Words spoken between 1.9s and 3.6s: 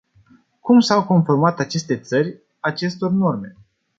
țări acestor norme?